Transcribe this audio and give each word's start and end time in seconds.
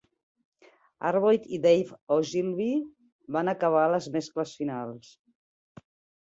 Arboit 1.09 1.43
i 1.57 1.59
Dave 1.65 1.97
Ogilvie 2.15 2.79
van 3.37 3.53
acabar 3.53 3.85
les 3.93 4.09
mescles 4.17 4.55
finals. 4.63 5.13